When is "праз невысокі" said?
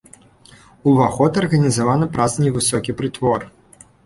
2.17-2.97